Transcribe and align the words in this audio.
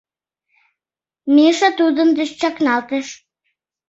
Миша 1.35 1.69
тудын 1.79 2.09
деч 2.17 2.29
чакналтыш. 2.39 3.07